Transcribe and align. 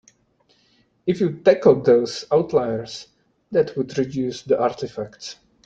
If 1.05 1.21
you 1.21 1.43
tackled 1.43 1.85
these 1.85 2.25
outliers 2.31 3.09
that 3.51 3.77
would 3.77 3.95
reduce 3.99 4.41
the 4.41 4.59
artifacts. 4.59 5.35